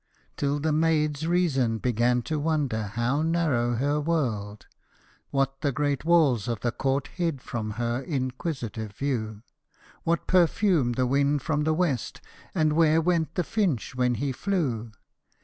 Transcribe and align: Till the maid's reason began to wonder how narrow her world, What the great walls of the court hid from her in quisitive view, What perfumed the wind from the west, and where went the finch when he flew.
Till 0.35 0.59
the 0.59 0.71
maid's 0.71 1.27
reason 1.27 1.77
began 1.77 2.23
to 2.23 2.39
wonder 2.39 2.87
how 2.87 3.21
narrow 3.21 3.75
her 3.75 4.01
world, 4.01 4.65
What 5.29 5.61
the 5.61 5.71
great 5.71 6.03
walls 6.03 6.47
of 6.47 6.61
the 6.61 6.71
court 6.71 7.05
hid 7.09 7.39
from 7.39 7.69
her 7.77 8.01
in 8.01 8.31
quisitive 8.31 8.93
view, 8.93 9.43
What 10.03 10.25
perfumed 10.25 10.95
the 10.95 11.05
wind 11.05 11.43
from 11.43 11.65
the 11.65 11.73
west, 11.75 12.19
and 12.55 12.73
where 12.73 12.99
went 12.99 13.35
the 13.35 13.43
finch 13.43 13.93
when 13.93 14.15
he 14.15 14.31
flew. 14.31 14.91